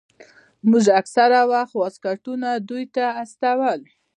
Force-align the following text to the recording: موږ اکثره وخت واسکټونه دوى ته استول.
موږ 0.69 0.85
اکثره 0.99 1.41
وخت 1.51 1.73
واسکټونه 1.81 2.49
دوى 2.67 2.85
ته 2.95 3.05
استول. 3.21 3.79